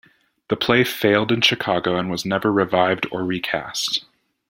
The 0.49 0.55
play 0.55 0.83
failed 0.83 1.31
in 1.31 1.41
Chicago 1.41 1.95
and 1.95 2.09
was 2.09 2.25
never 2.25 2.51
revived 2.51 3.05
or 3.11 3.23
recast. 3.23 4.03